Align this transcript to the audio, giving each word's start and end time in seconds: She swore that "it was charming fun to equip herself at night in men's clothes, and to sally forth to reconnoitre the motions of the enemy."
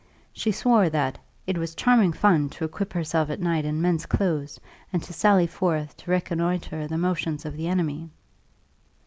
She 0.33 0.51
swore 0.51 0.89
that 0.89 1.19
"it 1.45 1.59
was 1.59 1.75
charming 1.75 2.11
fun 2.11 2.49
to 2.57 2.65
equip 2.65 2.91
herself 2.91 3.29
at 3.29 3.39
night 3.39 3.65
in 3.65 3.83
men's 3.83 4.07
clothes, 4.07 4.59
and 4.91 5.03
to 5.03 5.13
sally 5.13 5.45
forth 5.45 5.95
to 5.97 6.09
reconnoitre 6.09 6.87
the 6.87 6.97
motions 6.97 7.45
of 7.45 7.55
the 7.55 7.67
enemy." 7.67 8.09